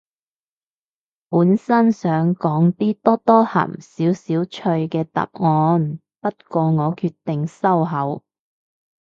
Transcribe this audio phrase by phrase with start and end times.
[1.29, 8.23] 本身想講啲多多鹹少少趣嘅答案，不過我決定收口